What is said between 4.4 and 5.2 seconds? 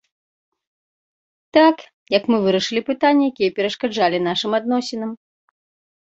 адносінам.